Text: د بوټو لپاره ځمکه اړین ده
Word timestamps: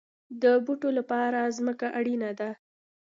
د 0.41 0.43
بوټو 0.65 0.89
لپاره 0.97 1.39
ځمکه 1.57 1.87
اړین 1.99 2.21
ده 2.39 2.49